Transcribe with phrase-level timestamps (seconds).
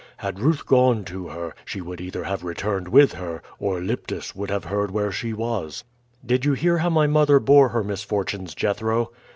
[0.17, 4.49] Had Ruth gone to her, she would either have returned with her, or Lyptis would
[4.49, 5.83] have heard where she was."
[6.25, 9.11] "Did you hear how my mother bore her misfortunes, Jethro?"